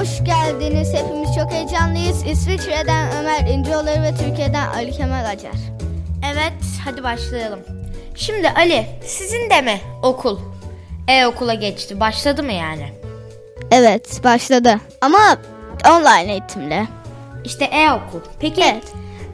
[0.00, 0.94] hoş geldiniz.
[0.94, 2.26] Hepimiz çok heyecanlıyız.
[2.26, 5.52] İsviçre'den Ömer İnceoğlu ve Türkiye'den Ali Kemal Acar.
[6.32, 6.52] Evet,
[6.84, 7.60] hadi başlayalım.
[8.14, 10.38] Şimdi Ali, sizin de mi okul?
[11.08, 12.00] E-okula geçti.
[12.00, 12.92] Başladı mı yani?
[13.70, 14.80] Evet, başladı.
[15.00, 15.36] Ama
[15.90, 16.86] online eğitimle.
[17.44, 18.20] İşte e-okul.
[18.40, 18.84] Peki Evet.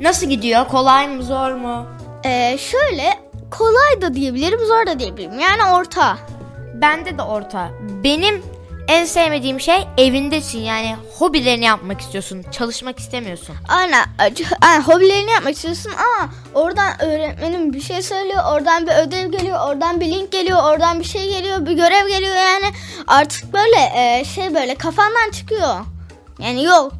[0.00, 0.68] nasıl gidiyor?
[0.68, 1.86] Kolay mı, zor mu?
[2.24, 3.14] Ee, şöyle
[3.50, 5.40] kolay da diyebilirim, zor da diyebilirim.
[5.40, 6.18] Yani orta.
[6.74, 7.68] Bende de orta.
[8.04, 8.42] Benim
[8.88, 12.44] en sevmediğim şey evindesin yani hobilerini yapmak istiyorsun.
[12.50, 13.56] Çalışmak istemiyorsun.
[13.68, 14.06] Aynen.
[14.60, 18.42] Aynen hobilerini yapmak istiyorsun ama oradan öğretmenim bir şey söylüyor.
[18.52, 19.68] Oradan bir ödev geliyor.
[19.68, 20.62] Oradan bir link geliyor.
[20.62, 21.66] Oradan bir şey geliyor.
[21.66, 22.74] Bir görev geliyor yani.
[23.06, 25.74] Artık böyle e, şey böyle kafandan çıkıyor.
[26.38, 26.92] Yani yok.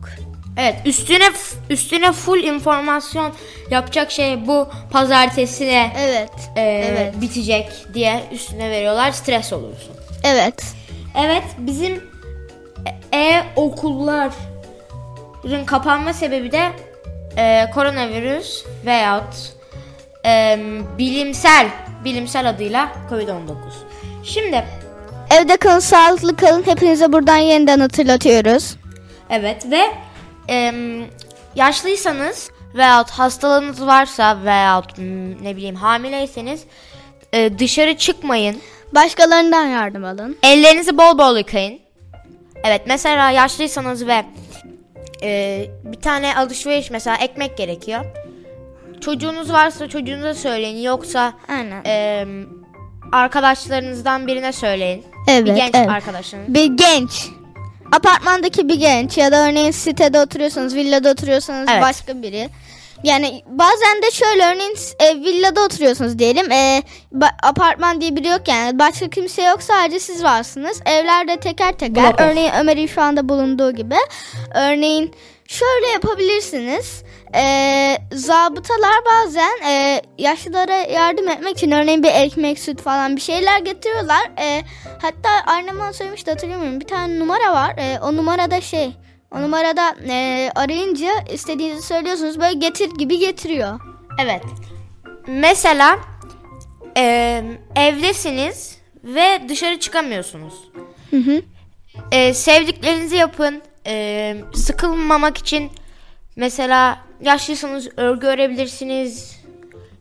[0.57, 1.31] Evet üstüne
[1.71, 3.33] üstüne full informasyon
[3.71, 6.31] yapacak şey bu pazartesine Evet.
[6.57, 7.21] e, evet.
[7.21, 9.13] bitecek diye üstüne veriyorlar.
[9.13, 9.93] Stres olursun.
[10.25, 10.78] Evet.
[11.19, 12.03] Evet bizim
[13.13, 14.33] e-okulların
[15.67, 16.69] kapanma sebebi de
[17.37, 19.53] e, koronavirüs veyahut
[20.27, 20.59] e,
[20.99, 21.67] bilimsel
[22.05, 23.55] bilimsel adıyla Covid-19.
[24.25, 24.65] Şimdi
[25.31, 26.67] Evde kalın, sağlıklı kalın.
[26.67, 28.77] Hepinize buradan yeniden hatırlatıyoruz.
[29.31, 29.83] evet ve
[30.51, 30.73] e,
[31.55, 34.99] yaşlıysanız veyahut hastalığınız varsa veyahut
[35.43, 36.65] ne bileyim hamileyseniz
[37.33, 38.61] e, dışarı çıkmayın.
[38.95, 40.37] Başkalarından yardım alın.
[40.43, 41.81] Ellerinizi bol bol yıkayın.
[42.65, 44.25] Evet mesela yaşlıysanız ve
[45.23, 48.05] e, bir tane alışveriş mesela ekmek gerekiyor.
[49.01, 51.83] Çocuğunuz varsa çocuğunuza söyleyin yoksa Aynen.
[51.87, 52.27] e,
[53.13, 55.05] arkadaşlarınızdan birine söyleyin.
[55.29, 55.89] Evet, bir genç evet.
[55.89, 56.55] arkadaşınız.
[56.55, 57.29] Bir genç.
[57.93, 61.83] Apartmandaki bir genç ya da örneğin sitede oturuyorsanız, villada oturuyorsanız Evet.
[61.83, 62.49] başka biri.
[63.05, 66.53] Yani bazen de şöyle örneğin e, villada oturuyorsunuz diyelim.
[66.53, 66.83] E,
[67.43, 68.79] apartman diye biri yok yani.
[68.79, 70.81] Başka kimse yok sadece siz varsınız.
[70.87, 72.05] Evlerde teker teker.
[72.05, 72.21] Blok.
[72.21, 73.97] Örneğin Ömer'in şu anda bulunduğu gibi.
[74.55, 75.15] Örneğin
[75.49, 77.03] şöyle yapabilirsiniz.
[77.35, 83.59] E, zabıtalar bazen e, yaşlılara yardım etmek için örneğin bir ekmek, süt falan bir şeyler
[83.59, 84.31] getiriyorlar.
[84.39, 84.63] E,
[85.03, 86.81] hatta annem bana söylemişti hatırlamıyorum.
[86.81, 87.75] Bir tane numara var.
[87.79, 88.93] E, o numarada şey
[89.31, 92.41] o numarada e, arayınca istediğinizi söylüyorsunuz.
[92.41, 93.81] Böyle getir gibi getiriyor.
[94.23, 94.43] Evet.
[95.27, 95.99] Mesela
[96.97, 97.43] e,
[97.77, 100.55] evdesiniz ve dışarı çıkamıyorsunuz.
[101.11, 101.43] Hı hı.
[102.13, 103.63] E, sevdiklerinizi yapın.
[103.87, 105.71] E, sıkılmamak için
[106.37, 109.39] mesela yaşlıysanız örgü örebilirsiniz.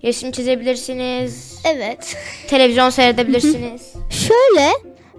[0.03, 1.61] Resim çizebilirsiniz.
[1.65, 2.17] Evet.
[2.47, 3.94] Televizyon seyredebilirsiniz.
[4.09, 4.71] Şöyle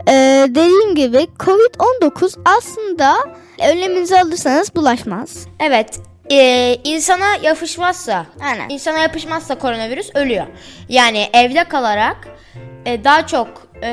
[0.08, 3.16] e, dediğim gibi Covid-19 aslında
[3.62, 5.46] önleminizi alırsanız bulaşmaz.
[5.60, 6.00] evet.
[6.30, 8.68] E, insana yapışmazsa, Aynen.
[8.68, 10.46] insana yapışmazsa koronavirüs ölüyor.
[10.88, 12.28] Yani evde kalarak
[12.86, 13.48] e, daha çok
[13.82, 13.88] e,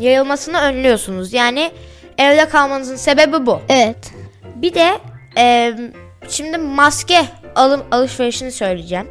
[0.00, 1.32] yayılmasını önlüyorsunuz.
[1.32, 1.70] Yani
[2.18, 3.60] evde kalmanızın sebebi bu.
[3.68, 4.12] Evet.
[4.54, 4.92] Bir de
[5.38, 5.74] e,
[6.28, 9.10] şimdi maske alım alışverişini söyleyeceğim.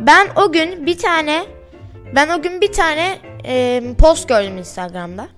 [0.00, 1.44] Ben o gün bir tane
[2.14, 5.28] ben o gün bir tane e, post gördüm Instagram'da.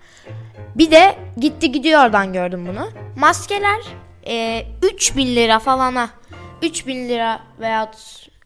[0.78, 2.90] Bir de gitti gidiyor oradan gördüm bunu.
[3.16, 3.80] Maskeler
[4.26, 6.10] e, 3000 lira falana
[6.62, 7.96] 3000 lira veyahut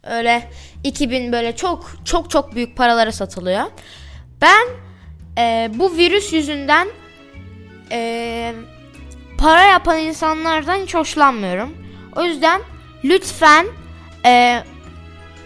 [0.02, 0.50] öyle
[0.84, 3.64] 2000 böyle çok çok çok büyük paralara satılıyor.
[4.40, 4.66] Ben
[5.38, 6.88] e, bu virüs yüzünden
[7.90, 8.52] e,
[9.38, 11.76] para yapan insanlardan hiç hoşlanmıyorum.
[12.16, 12.60] O yüzden
[13.04, 13.66] lütfen
[14.26, 14.62] e,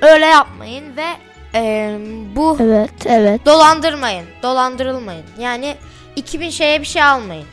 [0.00, 1.06] öyle yapmayın ve
[1.54, 1.98] e,
[2.36, 3.46] bu Evet, evet.
[3.46, 5.24] dolandırmayın, dolandırılmayın.
[5.38, 5.76] Yani
[6.16, 7.46] 2000 şeye bir şey almayın.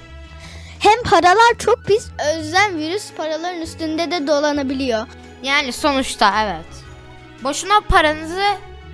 [0.79, 5.07] Hem paralar çok pis, özlem virüs paraların üstünde de dolanabiliyor.
[5.43, 6.83] Yani sonuçta evet.
[7.43, 8.43] Boşuna paranızı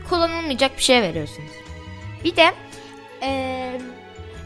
[0.10, 1.52] kullanılmayacak bir şey veriyorsunuz.
[2.24, 2.54] Bir de
[3.24, 3.82] e,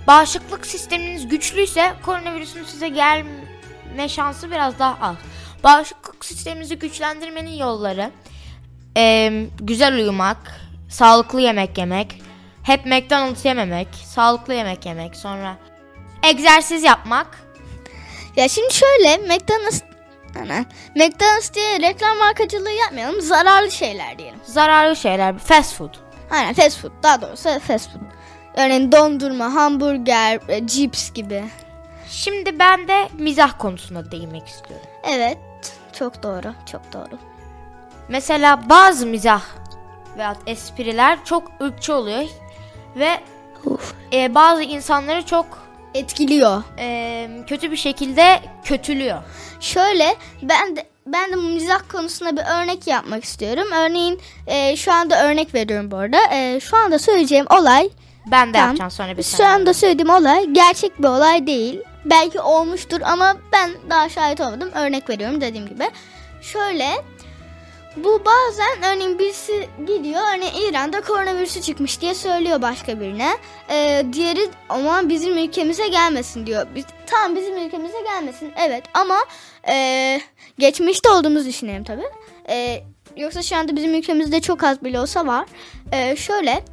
[0.08, 5.16] bağışıklık sisteminiz güçlüyse koronavirüsün size gelme şansı biraz daha az.
[5.64, 8.12] Bağışıklık sisteminizi güçlendirmenin yolları
[8.98, 12.23] e, güzel uyumak, sağlıklı yemek yemek,
[12.64, 15.58] hep McDonald's yememek, sağlıklı yemek yemek, sonra
[16.24, 17.28] egzersiz yapmak.
[18.36, 19.82] Ya şimdi şöyle McDonald's
[20.36, 20.66] Ana,
[20.96, 23.22] McDonald's diye reklam markacılığı yapmayalım.
[23.22, 24.40] Zararlı şeyler diyelim.
[24.44, 25.94] Zararlı şeyler, fast food.
[26.32, 26.92] Aynen fast food.
[27.04, 28.02] Daha doğrusu fast food.
[28.56, 31.44] Örneğin dondurma, hamburger, e, cips gibi.
[32.10, 34.88] Şimdi ben de mizah konusuna değinmek istiyorum.
[35.04, 35.38] Evet.
[35.94, 36.54] Çok doğru.
[36.72, 37.18] Çok doğru.
[38.10, 39.42] Mesela bazı mizah
[40.18, 42.24] veya espriler çok ırkçı oluyor
[42.96, 43.20] ve
[43.66, 43.94] Uf.
[44.14, 45.46] e, bazı insanları çok
[45.94, 46.64] Etkiliyor.
[46.80, 49.18] e, kötü bir şekilde kötülüyor.
[49.60, 53.68] Şöyle ben de ben de mizah konusunda bir örnek yapmak istiyorum.
[53.76, 56.18] Örneğin e, şu anda örnek veriyorum bu arada.
[56.32, 57.90] E, şu anda söyleyeceğim olay
[58.32, 61.82] Ben de yapacağım sonra bir Şu anda söylediğim olay gerçek bir olay değil.
[62.06, 64.70] belki olmuştur ama ben daha şahit olmadım.
[64.76, 65.84] Örnek veriyorum dediğim gibi.
[66.42, 66.90] Şöyle
[67.96, 73.38] bu bazen örneğin birisi gidiyor örneğin İran'da koronavirüsü çıkmış diye söylüyor başka birine.
[73.70, 76.68] Ee, diğeri ama bizim ülkemize gelmesin diyor.
[76.76, 79.18] Biz, tamam bizim ülkemize gelmesin evet ama
[79.70, 80.20] e,
[80.60, 82.08] geçmişte olduğumuzu düşünelim tabii.
[82.50, 82.84] E,
[83.18, 85.46] yoksa şu anda bizim ülkemizde çok az bile olsa var.
[85.92, 86.64] E, şöyle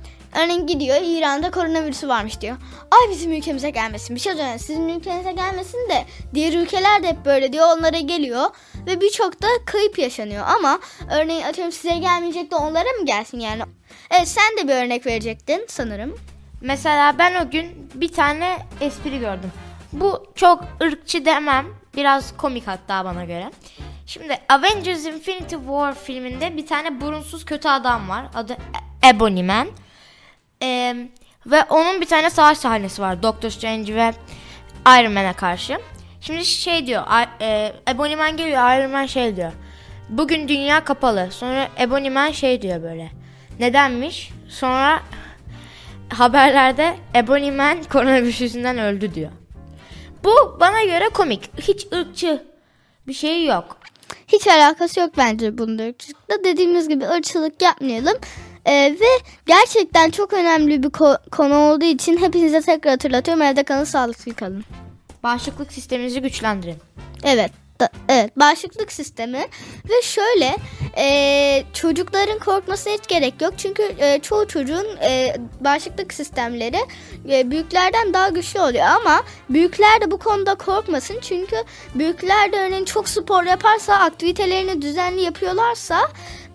[0.42, 2.56] örneğin gidiyor İran'da koronavirüsü varmış diyor.
[2.90, 7.24] Ay bizim ülkemize gelmesin bir şey söyleyeyim sizin ülkenize gelmesin de diğer ülkeler de hep
[7.24, 8.46] böyle diyor onlara geliyor.
[8.86, 10.80] Ve birçok da kayıp yaşanıyor ama
[11.10, 13.62] örneğin atıyorum size gelmeyecek de onlara mı gelsin yani?
[14.10, 16.18] Evet sen de bir örnek verecektin sanırım.
[16.60, 19.52] Mesela ben o gün bir tane espri gördüm.
[19.92, 21.66] Bu çok ırkçı demem.
[21.96, 23.50] Biraz komik hatta bana göre.
[24.06, 28.24] Şimdi Avengers Infinity War filminde bir tane burunsuz kötü adam var.
[28.34, 28.56] Adı
[29.02, 29.68] E- Ebony Man.
[30.62, 30.96] Ee,
[31.46, 33.22] ve onun bir tane savaş sahnesi var.
[33.22, 34.12] Doctor Strange ve
[34.86, 35.80] Iron Man'e karşı.
[36.20, 37.02] Şimdi şey diyor.
[37.40, 37.72] E,
[38.36, 38.78] geliyor.
[38.78, 39.52] Iron Man şey diyor.
[40.08, 41.28] Bugün dünya kapalı.
[41.30, 43.10] Sonra Ebony Man şey diyor böyle.
[43.60, 44.30] Nedenmiş?
[44.48, 45.02] Sonra
[46.08, 49.30] haberlerde Ebony Man koronavirüs yüzünden öldü diyor.
[50.24, 51.50] Bu bana göre komik.
[51.60, 52.42] Hiç ırkçı
[53.06, 53.76] bir şey yok.
[54.28, 56.44] Hiç alakası yok bence bunda ırkçılıkla.
[56.44, 58.18] Dediğimiz gibi ırkçılık yapmayalım.
[58.66, 63.42] Ee, ve gerçekten çok önemli bir ko- konu olduğu için hepinize tekrar hatırlatıyorum.
[63.42, 64.64] Evde kalın, sağlıklı kalın.
[65.22, 66.76] Bağışıklık sisteminizi güçlendirin.
[67.24, 67.50] Evet.
[67.80, 69.46] da- evet bağışıklık sistemi
[69.90, 70.56] ve şöyle
[70.96, 76.78] e, çocukların korkmasına hiç gerek yok çünkü e, çoğu çocuğun e, bağışıklık sistemleri
[77.30, 81.56] e, büyüklerden daha güçlü oluyor ama büyükler de bu konuda korkmasın çünkü
[81.94, 86.00] büyükler de örneğin çok spor yaparsa aktivitelerini düzenli yapıyorlarsa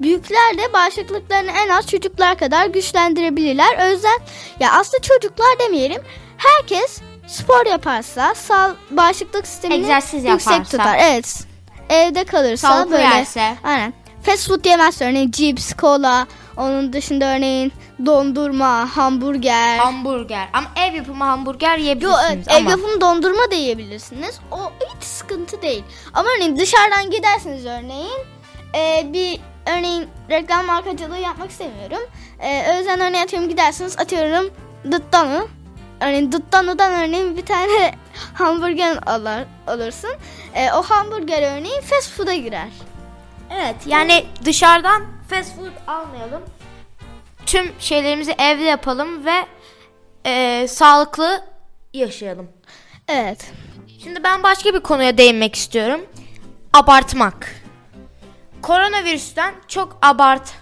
[0.02, 4.20] büyükler de bağışıklıklarını en az çocuklar kadar güçlendirebilirler o yüzden
[4.60, 6.02] ya aslında çocuklar demeyelim
[6.38, 10.78] herkes spor yaparsa sağ bağışıklık sistemini Egzersiz yüksek yaparsa.
[10.78, 10.98] tutar.
[11.02, 11.44] Evet.
[11.90, 13.04] Evde kalırsa Sağlıklı böyle.
[13.04, 13.56] yerse.
[13.64, 13.94] Aynen.
[14.24, 16.28] Fast food yemezse örneğin cips, kola,
[16.58, 17.72] onun dışında örneğin
[18.06, 19.78] dondurma, hamburger.
[19.78, 20.48] Hamburger.
[20.54, 22.60] Ama ev yapımı hamburger Yo, yiyebilirsiniz evet, ama.
[22.60, 24.40] ev yapımı dondurma da yiyebilirsiniz.
[24.52, 24.58] O
[24.96, 25.84] hiç sıkıntı değil.
[26.14, 28.20] Ama örneğin dışarıdan gidersiniz örneğin.
[28.76, 29.40] e, bir
[29.78, 32.10] örneğin reklam markacılığı yapmak istemiyorum.
[32.40, 34.50] E, o yüzden örneğin atıyorum gidersiniz atıyorum
[34.92, 35.48] Dıttanı.
[36.02, 37.96] Örneğin Dıttanu'dan örneğin bir tane
[38.34, 40.16] hamburger alır, alırsın.
[40.54, 42.70] E, o hamburger örneğin fast food'a girer.
[43.52, 46.42] Evet yani dışarıdan fast food almayalım.
[47.46, 49.46] Tüm şeylerimizi evde yapalım ve
[50.26, 51.46] e, sağlıklı
[51.94, 52.48] yaşayalım.
[53.08, 53.52] Evet.
[54.04, 56.02] Şimdi ben başka bir konuya değinmek istiyorum.
[56.74, 57.56] Abartmak.
[58.62, 60.54] Koronavirüsten çok abart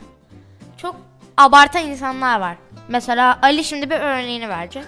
[0.77, 0.95] çok
[1.37, 2.57] abartan insanlar var.
[2.87, 4.83] Mesela Ali şimdi bir örneğini verecek.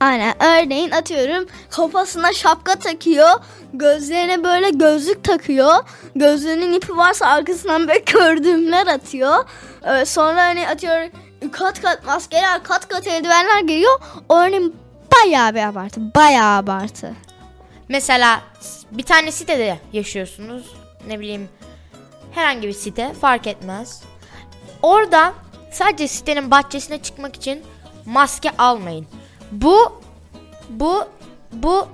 [0.00, 0.34] Aynen.
[0.42, 3.30] Örneğin atıyorum kafasına şapka takıyor.
[3.72, 5.74] Gözlerine böyle gözlük takıyor.
[6.16, 9.44] Gözlüğünün ipi varsa arkasından böyle kördümler atıyor.
[9.84, 11.10] Ee, sonra hani atıyorum
[11.52, 14.00] kat kat maskeler, kat kat eldivenler geliyor.
[14.28, 14.76] O örneğin
[15.14, 16.14] bayağı bir abartı.
[16.14, 17.14] Bayağı abartı.
[17.88, 18.40] Mesela
[18.90, 20.74] bir tane sitede yaşıyorsunuz.
[21.08, 21.48] Ne bileyim
[22.32, 24.02] herhangi bir site fark etmez.
[24.82, 25.32] Orada
[25.72, 27.62] sadece sitenin bahçesine çıkmak için
[28.06, 29.06] maske almayın.
[29.52, 30.02] Bu
[30.68, 31.04] bu
[31.52, 31.88] bu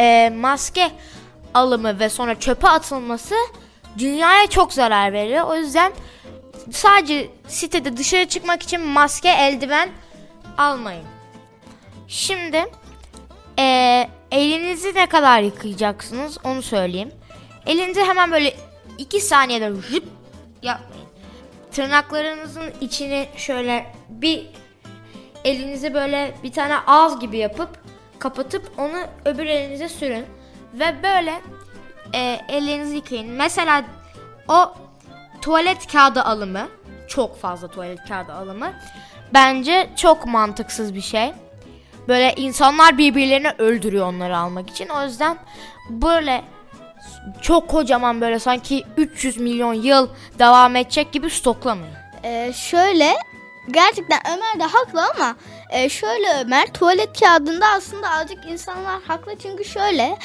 [0.00, 0.90] e, maske
[1.54, 3.34] alımı ve sonra çöpe atılması
[3.98, 5.46] dünyaya çok zarar veriyor.
[5.46, 5.92] O yüzden
[6.70, 9.88] sadece sitede dışarı çıkmak için maske, eldiven
[10.58, 11.04] almayın.
[12.08, 12.64] Şimdi
[13.58, 17.12] ee, elinizi ne kadar yıkayacaksınız onu söyleyeyim.
[17.66, 18.54] Elinizi hemen böyle
[18.98, 20.04] 2 saniyede rıp
[20.62, 21.06] yapmayın.
[21.72, 24.46] Tırnaklarınızın içini şöyle bir
[25.46, 27.68] elinizi böyle bir tane ağız gibi yapıp
[28.18, 30.26] kapatıp onu öbür elinize sürün.
[30.74, 31.40] Ve böyle
[32.14, 33.30] e, ellerinizi yıkayın.
[33.30, 33.84] Mesela
[34.48, 34.74] o
[35.42, 36.68] tuvalet kağıdı alımı
[37.08, 38.72] çok fazla tuvalet kağıdı alımı
[39.34, 41.32] bence çok mantıksız bir şey.
[42.08, 44.88] Böyle insanlar birbirlerini öldürüyor onları almak için.
[44.88, 45.38] O yüzden
[45.90, 46.42] böyle
[47.42, 51.94] çok kocaman böyle sanki 300 milyon yıl devam edecek gibi stoklamayın.
[52.24, 53.14] Ee, şöyle
[53.70, 55.36] gerçekten Ömer de haklı ama
[55.70, 59.38] e, şöyle Ömer tuvalet kağıdında aslında azıcık insanlar haklı.
[59.38, 60.18] Çünkü şöyle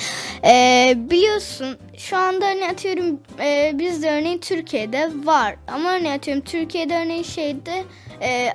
[0.46, 5.56] e, biliyorsun şu anda hani atıyorum e, biz de örneğin Türkiye'de var.
[5.68, 7.84] Ama hani atıyorum Türkiye'de örneğin şeyde
[8.22, 8.52] e,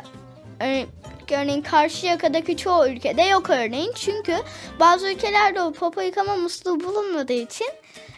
[0.60, 0.88] örneğin,
[1.30, 3.92] örneğin Karşıyaka'daki çoğu ülkede yok örneğin.
[3.94, 4.36] Çünkü
[4.80, 7.68] bazı ülkelerde o popo yıkama musluğu bulunmadığı için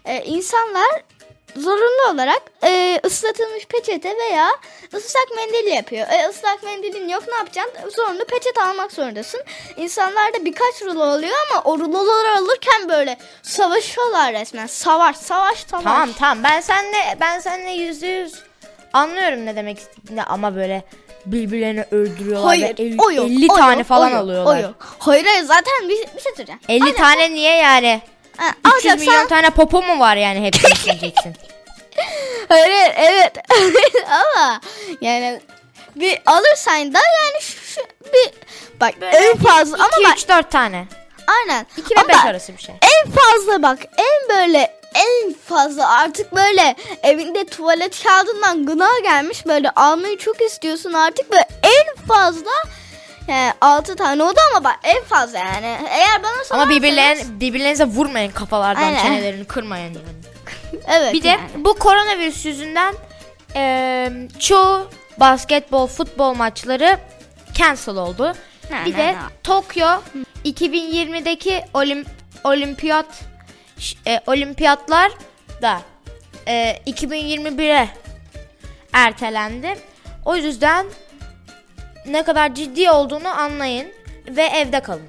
[0.04, 1.02] e, insanlar
[1.58, 4.48] zorunlu olarak e, ıslatılmış peçete veya
[4.94, 6.06] ıslak mendil yapıyor.
[6.10, 7.90] E, ıslak mendilin yok ne yapacaksın?
[7.96, 9.40] Zorunlu peçete almak zorundasın.
[9.76, 14.66] İnsanlarda birkaç rulo oluyor ama o ruloları alırken böyle savaşıyorlar resmen.
[14.66, 15.84] Savaş, savaş, savaş.
[15.84, 18.34] Tamam tamam ben seninle ben seninle yüzde yüz
[18.92, 20.84] anlıyorum ne demek istediğini ama böyle
[21.26, 24.58] birbirlerini öldürüyorlar Hayır, ve el- o yok, 50 o tane yok, falan o yok, alıyorlar.
[24.58, 24.74] O yok.
[24.98, 26.60] Hayır zaten bir, bir şey söyleyeceğim.
[26.68, 28.00] 50 tane niye yani?
[28.38, 31.36] Ha, 300 alacaksan- milyon tane popo mu var yani hepsini sileceksin?
[32.48, 33.32] Hayır evet
[34.10, 34.60] ama
[35.00, 35.40] yani
[35.96, 37.80] bir alırsan da yani şu, şu
[38.12, 38.30] bir
[38.80, 40.86] bak en fazla ama 2 bak 3 4 tane.
[41.26, 42.74] aynen 2 ve Ama 5 bak, arası bir şey.
[42.74, 49.70] En fazla bak en böyle en fazla artık böyle evinde tuvalet kağıdından gına gelmiş böyle
[49.70, 52.50] almayı çok istiyorsun artık ve en fazla
[53.28, 57.84] yani 6 tane oldu ama bak en fazla yani eğer bana Ama sorarsanız birbirlerine, birbirlerinize
[57.84, 59.02] vurmayın kafalardan Aynen.
[59.02, 60.82] çenelerini kırmayın yani.
[60.88, 61.40] evet Bir de yani.
[61.56, 62.94] bu koronavirüs yüzünden
[63.54, 66.98] eee, çoğu basketbol, futbol maçları
[67.54, 68.34] cancel oldu.
[68.70, 69.16] Ne, bir ne, de ne?
[69.42, 69.88] Tokyo
[70.44, 72.04] 2020'deki olim,
[72.44, 73.06] olimpiyat
[74.06, 75.12] e, olimpiyatlar
[75.62, 75.80] da
[76.48, 77.88] e, 2021'e
[78.92, 79.78] ertelendi.
[80.24, 80.86] O yüzden
[82.10, 83.88] ne kadar ciddi olduğunu anlayın
[84.28, 85.06] ve evde kalın.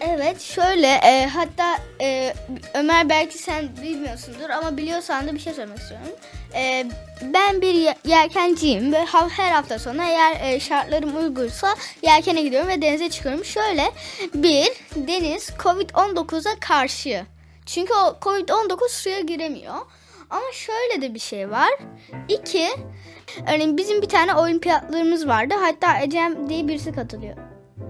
[0.00, 2.34] Evet şöyle e, hatta e,
[2.74, 6.06] Ömer belki sen bilmiyorsundur ama biliyorsan da bir şey söylemek istiyorum.
[6.54, 6.86] E,
[7.22, 9.04] ben bir ye- yelkenciyim ve
[9.36, 13.44] her hafta sonu eğer e, şartlarım uygunsa yelkene gidiyorum ve denize çıkıyorum.
[13.44, 13.92] Şöyle
[14.34, 14.66] bir
[14.96, 17.26] deniz Covid-19'a karşı.
[17.66, 19.74] Çünkü o Covid-19 suya giremiyor.
[20.30, 21.70] Ama şöyle de bir şey var.
[22.28, 22.68] İki,
[23.54, 25.54] örneğin bizim bir tane olimpiyatlarımız vardı.
[25.60, 27.36] Hatta Ecem diye birisi katılıyor.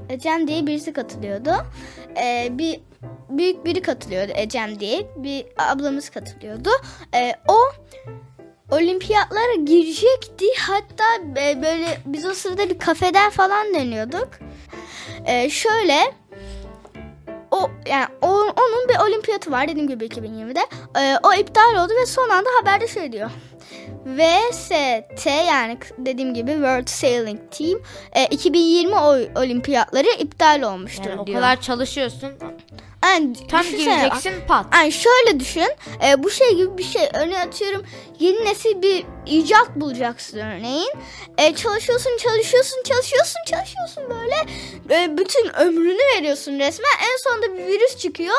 [0.09, 1.51] Ecem diye birisi katılıyordu.
[2.23, 2.81] Ee, bir
[3.31, 5.07] büyük biri katılıyordu Ecem diye.
[5.17, 6.71] Bir ablamız katılıyordu.
[7.15, 7.59] Ee, o
[8.71, 10.45] olimpiyatlara girecekti.
[10.61, 11.05] Hatta
[11.41, 14.29] e, böyle biz o sırada bir kafeden falan deniyorduk.
[15.27, 15.97] Ee, şöyle
[17.51, 18.27] o yani o-
[18.57, 20.61] onun bir olimpiyatı var dediğim gibi 2020'de.
[21.01, 23.31] Ee, o iptal oldu ve son anda haberde şey diyor.
[24.07, 27.81] VST yani dediğim gibi World Sailing Team
[28.13, 31.37] e, 2020 o- olimpiyatları iptal olmuştur Yani o diyor.
[31.41, 32.33] kadar çalışıyorsun.
[33.05, 34.67] Yani Tam gireceksin pat.
[34.75, 35.69] Yani şöyle düşün.
[36.09, 37.09] e, bu şey gibi bir şey.
[37.15, 37.87] Örneğin atıyorum
[38.19, 40.91] yeni nesil bir icat bulacaksın örneğin.
[41.39, 44.35] E, çalışıyorsun, çalışıyorsun, çalışıyorsun, çalışıyorsun böyle.
[45.03, 46.91] E, bütün ömrünü veriyorsun resmen.
[47.13, 48.37] En sonunda bir virüs çıkıyor.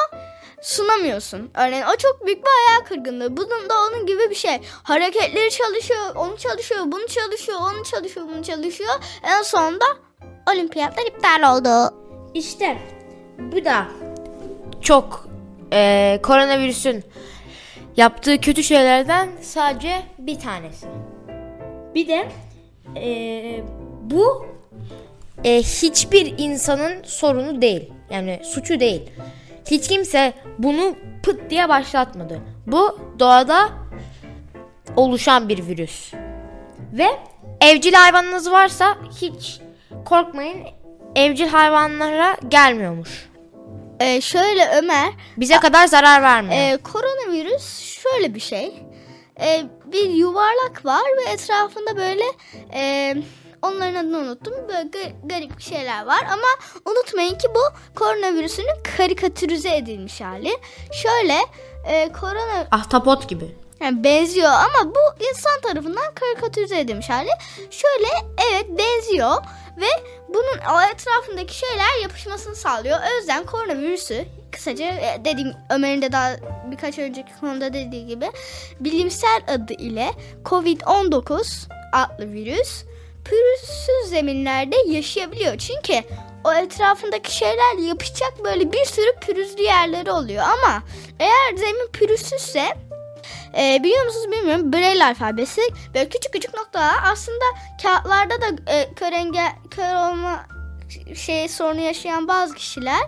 [0.62, 1.50] Sunamıyorsun.
[1.56, 3.38] Örneğin o çok büyük bir hayal kırgınlığı.
[3.38, 4.60] Bunun da onun gibi bir şey.
[4.84, 8.94] Hareketleri çalışıyor, onu çalışıyor, bunu çalışıyor, onu çalışıyor, bunu çalışıyor.
[9.24, 9.86] En sonunda
[10.52, 11.94] olimpiyatlar iptal oldu.
[12.34, 12.78] İşte
[13.40, 13.88] bu da
[14.82, 15.28] çok
[15.72, 17.04] eee, koronavirüsün
[17.98, 20.88] yaptığı kötü şeylerden sadece bir tanesi.
[21.96, 22.28] Bir de
[22.96, 23.64] eee,
[24.02, 24.46] bu
[25.44, 27.92] eee, hiçbir insanın sorunu değil.
[28.10, 29.02] Yani suçu değil.
[29.72, 32.42] Hiç kimse bunu pıt diye başlatmadı.
[32.68, 33.70] Bu doğada
[34.96, 36.14] oluşan bir virüs.
[36.94, 37.08] Ve
[37.62, 39.60] evcil hayvanınız varsa hiç
[40.06, 40.58] korkmayın.
[41.16, 43.30] Evcil hayvanlara gelmiyormuş.
[44.00, 46.62] E, şöyle Ömer, Bize kadar zarar vermiyor.
[46.62, 48.84] Ee, koronavirüs şöyle bir şey.
[49.42, 52.24] Ee, bir yuvarlak var ve etrafında böyle
[52.74, 53.16] e,
[53.62, 54.54] onların adını unuttum.
[54.68, 56.48] Böyle ga- garip şeyler var ama
[56.86, 57.60] unutmayın ki bu
[58.00, 60.58] koronavirüsünün karikatürize edilmiş hali.
[60.94, 61.38] Şöyle
[61.88, 63.56] e, korona Ahtapot gibi.
[63.82, 67.30] yani benziyor ama bu insan tarafından karikatürize edilmiş hali.
[67.72, 68.08] Şöyle
[68.52, 69.36] evet benziyor
[69.78, 69.88] ve
[70.30, 73.00] bunun o etrafındaki şeyler yapışmasını sağlıyor.
[73.12, 76.32] O yüzden koronavirüsü kısaca e, dediğim Ömer'in de daha
[76.72, 78.32] birkaç önceki konuda dediği gibi
[78.80, 80.12] bilimsel adı ile
[80.46, 82.84] Covid-19 adlı virüs
[83.30, 85.58] pürüzsüz zeminlerde yaşayabiliyor.
[85.58, 86.08] Çünkü
[86.44, 90.84] o etrafındaki şeyler yapışacak böyle bir sürü pürüzlü yerleri oluyor ama
[91.20, 92.74] eğer zemin pürüzsüzse
[93.58, 95.62] e, biliyor musunuz bilmiyorum Braille alfabesi
[95.94, 97.46] böyle küçük küçük noktalar aslında
[97.82, 100.46] kağıtlarda da e, kör, engel, kör olma
[101.16, 103.02] şey sorunu yaşayan bazı kişiler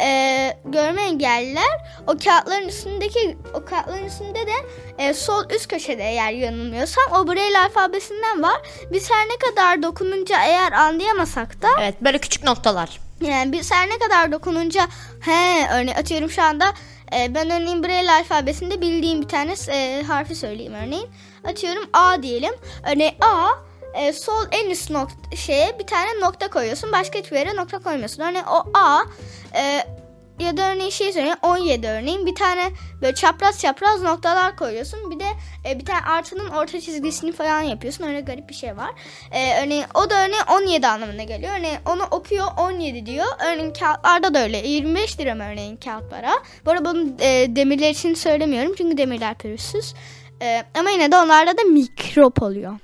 [0.00, 4.52] e, görme engelliler o kağıtların üstündeki o kağıtların üstünde de
[4.98, 8.56] e, sol üst köşede eğer yanılmıyorsam o Braille alfabesinden var.
[8.92, 13.00] Biz her ne kadar dokununca eğer anlayamasak da Evet böyle küçük noktalar.
[13.20, 14.86] yani biz her ne kadar dokununca
[15.20, 16.72] he örneğin atıyorum şu anda
[17.16, 21.08] e, ben örneğin Braille alfabesinde bildiğim bir tane e, harfi söyleyeyim örneğin.
[21.44, 22.52] Atıyorum A diyelim.
[22.92, 23.48] Örneğin A
[23.96, 26.92] e, sol en üst nokta şeye bir tane nokta koyuyorsun.
[26.92, 28.22] Başka hiçbir yere nokta koymuyorsun.
[28.22, 29.02] Örneğin o A
[29.54, 29.86] e,
[30.38, 32.70] ya da örneğin şey söyleyeyim 17 örneğin bir tane
[33.02, 35.10] böyle çapraz çapraz noktalar koyuyorsun.
[35.10, 35.26] Bir de
[35.68, 38.04] e, bir tane artının orta çizgisini falan yapıyorsun.
[38.04, 38.90] Öyle garip bir şey var.
[39.32, 41.52] E, örneğin o da örneğin 17 anlamına geliyor.
[41.58, 43.26] Örneğin onu okuyor 17 diyor.
[43.46, 44.68] Örneğin kağıtlarda da öyle.
[44.68, 46.32] 25 lira mı örneğin kağıt para.
[46.66, 48.74] Bu arada bunu e, demirler için söylemiyorum.
[48.78, 49.94] Çünkü demirler pürüzsüz.
[50.42, 52.78] E, ama yine de onlarda da mikrop oluyor.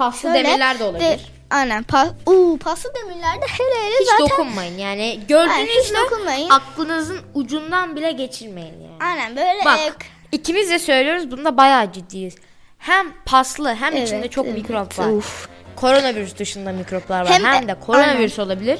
[0.00, 1.00] Paslı Şöyle demirler de olabilir.
[1.04, 1.18] De,
[1.50, 1.82] aynen.
[1.82, 4.28] Pa, uu, paslı demirlerde hele hele hiç zaten.
[4.28, 6.50] dokunmayın yani Aynen, gördüğünüz hiç mü dokunmayın.
[6.50, 8.96] aklınızın ucundan bile geçirmeyin yani.
[9.00, 9.64] Aynen böyle.
[9.64, 9.92] Bak e,
[10.32, 12.34] ikimiz de söylüyoruz bunda bayağı ciddiyiz.
[12.78, 14.54] Hem paslı hem Evet, içinde çok evet.
[14.56, 15.06] mikrop var.
[15.06, 15.48] Uf.
[15.76, 17.28] Koronavirüs dışında mikroplar var.
[17.32, 18.78] Hem Hem de- de, koronavirüs olabilir.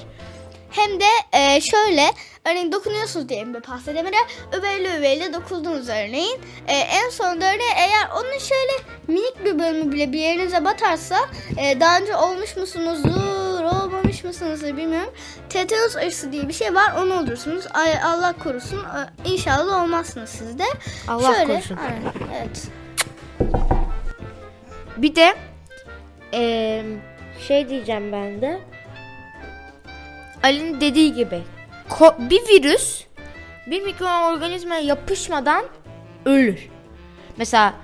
[0.71, 2.11] Hem de e, şöyle
[2.45, 4.17] örneğin dokunuyorsunuz diyelim bir pasta demire
[4.53, 6.39] öbeyle öbeyle dokundunuz örneğin.
[6.69, 8.73] E, en sonunda örneğin eğer onun şöyle
[9.09, 11.17] minik bir bölümü bile bir yerinize batarsa
[11.59, 15.13] e, daha önce olmuş musunuzdur olmamış mısınızdır bilmiyorum.
[15.49, 17.65] Tetanus aşısı diye bir şey var onu olursunuz.
[17.75, 20.65] Ay, Allah korusun E, inşallah olmazsınız siz de.
[21.09, 21.77] Allah şöyle, korusun.
[21.77, 22.63] Aynen, evet.
[24.97, 25.35] Bir de
[26.33, 26.85] eee,
[27.49, 28.61] şey diyeceğim ben de.
[30.43, 31.43] Ali'nin dediği gibi
[32.19, 33.05] bir virüs
[33.67, 35.65] bir mikroorganizmaya yapışmadan
[36.25, 36.69] ölür.
[37.37, 37.75] Mesela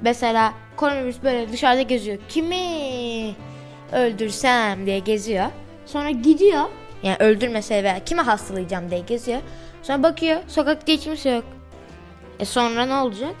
[0.00, 2.18] mesela koronavirüs böyle dışarıda geziyor.
[2.28, 3.34] Kimi
[3.92, 5.46] öldürsem diye geziyor.
[5.86, 6.64] Sonra gidiyor.
[7.02, 9.40] Yani öldürmese veya kimi hastalayacağım diye geziyor.
[9.82, 11.44] Sonra bakıyor sokakta hiç kimse yok.
[12.40, 13.34] E sonra ne olacak?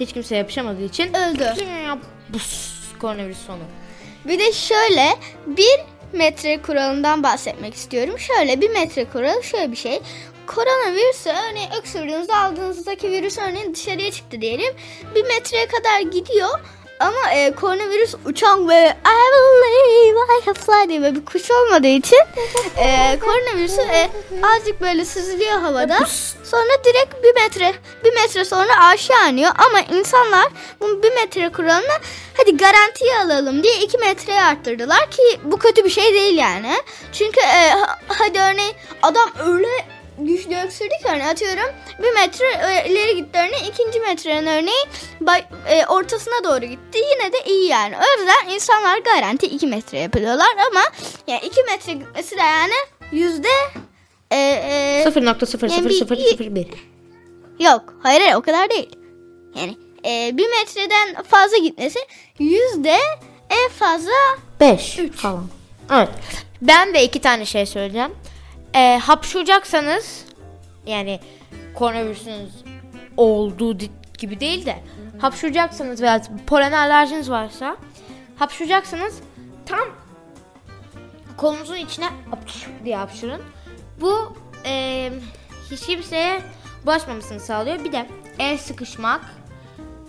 [0.00, 1.44] Hiç kimse yapışamadığı için Öldü.
[2.28, 3.62] Bus, koronavirüs sonu.
[4.24, 5.08] Bir de şöyle
[5.46, 8.18] bir metre kuralından bahsetmek istiyorum.
[8.18, 10.00] Şöyle bir metre kuralı şöyle bir şey.
[10.46, 14.74] Koronavirüsü örneğin öksürdüğünüzde aldığınızdaki virüs örneğin dışarıya çıktı diyelim.
[15.14, 16.60] Bir metreye kadar gidiyor.
[17.00, 22.18] Ama e, koronavirüs uçan ve I believe I can fly diye bir kuş olmadığı için
[22.76, 24.10] e, koronavirüsü e,
[24.56, 25.98] azıcık böyle süzülüyor havada.
[26.44, 27.74] Sonra direkt bir metre
[28.04, 29.52] bir metre sonra aşağı iniyor.
[29.66, 30.46] Ama insanlar
[30.80, 31.92] bu bir metre kuralını
[32.36, 36.72] hadi garantiye alalım diye iki metreye arttırdılar ki bu kötü bir şey değil yani.
[37.12, 39.68] Çünkü e, ha- hadi örneğin adam öyle
[40.18, 41.70] güçlü öksürdü ki örneğin atıyorum
[42.02, 44.88] bir metre e, ileri gitti örneğin ikinci metrenin örneğin
[45.20, 47.94] bay- e, ortasına doğru gitti yine de iyi yani.
[47.96, 50.80] O yüzden insanlar garanti iki metre yapıyorlar ama
[51.26, 52.72] yani iki metre gitmesi de yani
[53.12, 53.48] yüzde
[54.30, 56.66] e, e, 0.00001.
[57.60, 58.96] Yok hayır hayır o kadar değil.
[59.54, 61.98] Yani e, bir metreden fazla gitmesi
[62.38, 62.96] yüzde
[63.50, 64.10] en fazla
[64.60, 65.46] 5 falan.
[65.92, 66.08] Evet.
[66.62, 68.14] Ben de iki tane şey söyleyeceğim.
[68.74, 70.24] Ee, hapşuracaksanız
[70.86, 71.20] yani
[71.74, 72.50] koronavirüsünüz
[73.16, 73.78] olduğu
[74.18, 74.78] gibi değil de
[75.18, 77.76] hapşuracaksanız veya polen alerjiniz varsa
[78.36, 79.20] hapşuracaksanız
[79.66, 79.88] tam
[81.36, 83.40] kolunuzun içine apş diye hapşırın.
[84.00, 85.10] Bu e,
[85.70, 86.40] hiç kimseye
[86.86, 87.84] bulaşmamasını sağlıyor.
[87.84, 88.06] Bir de
[88.38, 89.20] el sıkışmak,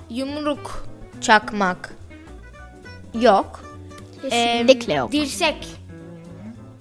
[0.10, 0.88] yumruk
[1.22, 1.94] çakmak
[3.14, 3.64] yok.
[4.22, 5.12] kesinlikle Em, yok.
[5.12, 5.68] Dirsek.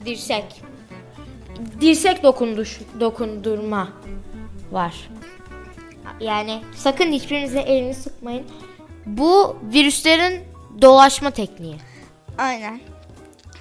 [0.04, 0.62] Dirsek.
[1.80, 3.88] Dirsek dokunduş, dokundurma
[4.72, 5.08] var.
[6.20, 8.46] Yani sakın hiçbirinize elini sıkmayın.
[9.06, 10.44] Bu virüslerin
[10.82, 11.76] dolaşma tekniği.
[12.38, 12.80] Aynen.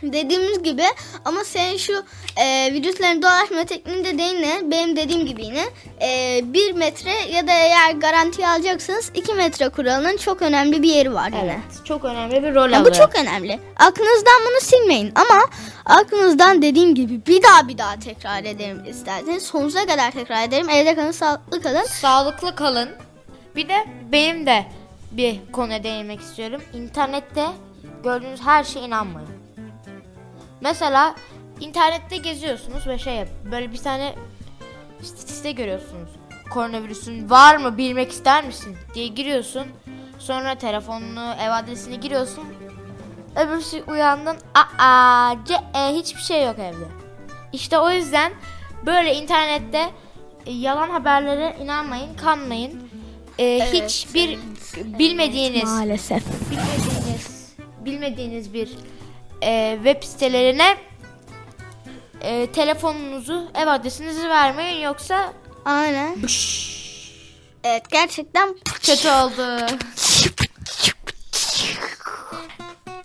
[0.03, 0.83] Dediğimiz gibi
[1.25, 2.03] ama senin şu
[2.37, 4.71] e, virüslerin dolaşma tekniğinde değil ne?
[4.71, 5.65] Benim dediğim gibi yine
[6.01, 11.13] e, bir metre ya da eğer garanti alacaksanız iki metre kuralının çok önemli bir yeri
[11.13, 11.41] var yine.
[11.43, 11.85] Evet.
[11.85, 12.85] Çok önemli bir rol alıyor.
[12.85, 13.59] bu çok önemli.
[13.75, 15.45] Aklınızdan bunu silmeyin ama
[15.85, 19.43] aklınızdan dediğim gibi bir daha bir daha tekrar ederim isterseniz.
[19.43, 20.69] Sonsuza kadar tekrar ederim.
[20.69, 21.83] Evde kalın, sağlıklı kalın.
[21.83, 22.89] Sağlıklı kalın.
[23.55, 24.65] Bir de benim de
[25.11, 26.61] bir konuya değinmek istiyorum.
[26.73, 27.45] İnternette
[28.03, 29.34] gördüğünüz her şeye inanmayın.
[30.61, 31.15] Mesela
[31.59, 34.15] internette geziyorsunuz ve şey yap, böyle bir tane
[35.01, 36.09] site görüyorsunuz.
[36.49, 39.67] Koronavirüsün var mı bilmek ister misin diye giriyorsun.
[40.19, 42.43] Sonra telefonunu, ev adresini giriyorsun.
[43.35, 44.37] Öbürsü uyandın.
[44.79, 46.85] Aa, ce, e, hiçbir şey yok evde.
[47.53, 48.31] İşte o yüzden
[48.85, 49.89] böyle internette
[50.45, 52.89] e, yalan haberlere inanmayın, kanmayın.
[53.39, 54.39] E, hiçbir
[54.75, 56.23] bilmediğiniz Maalesef.
[56.51, 58.69] bilmediğiniz bilmediğiniz bir
[59.41, 60.77] e, web sitelerine
[62.21, 65.33] e, telefonunuzu, ev adresinizi vermeyin yoksa
[65.65, 66.15] Aynen.
[67.63, 69.65] Evet gerçekten kötü oldu.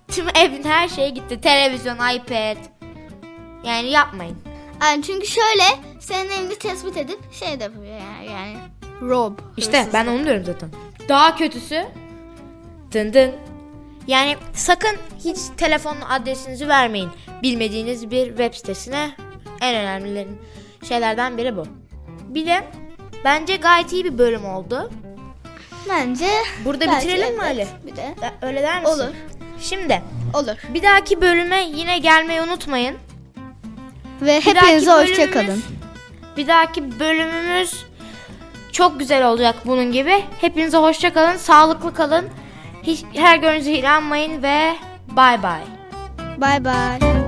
[0.09, 1.41] Tüm evin her şeyi gitti.
[1.41, 2.57] Televizyon, iPad.
[3.65, 4.37] Yani yapmayın.
[4.83, 5.65] Yani çünkü şöyle
[6.01, 8.27] senin evini tespit edip şey de yapıyor yani.
[8.27, 8.57] yani
[9.03, 9.39] rob.
[9.57, 10.71] İşte ben onu diyorum zaten.
[11.09, 11.87] Daha kötüsü
[12.93, 13.35] dın dın.
[14.07, 17.11] Yani sakın hiç telefon adresinizi vermeyin.
[17.43, 19.11] Bilmediğiniz bir web sitesine
[19.61, 20.39] en önemlilerin
[20.89, 21.65] şeylerden biri bu.
[22.29, 22.65] Bir de
[23.25, 24.91] bence gayet iyi bir bölüm oldu.
[25.89, 26.27] Bence
[26.65, 27.69] Burada belki bitirelim mi evet.
[27.83, 27.87] Ali?
[27.93, 28.95] Bir de Öyle der misin?
[28.95, 29.09] Olur.
[29.61, 30.03] Şimdi
[30.35, 30.57] olur.
[30.75, 32.97] bir dahaki bölüme yine gelmeyi unutmayın.
[34.23, 35.63] Ve Bir hepinize hoşça bölümümüz- kalın.
[36.37, 37.85] Bir dahaki bölümümüz
[38.73, 40.25] çok güzel olacak bunun gibi.
[40.41, 42.29] Hepinize hoşça kalın, sağlıklı kalın.
[42.83, 44.77] Hiç, her gördüğünüze inanmayın ve
[45.09, 45.61] bay bay.
[46.39, 47.20] Bay bay.